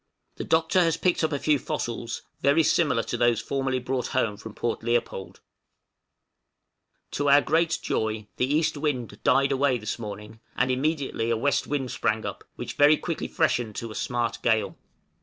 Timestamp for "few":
1.37-1.59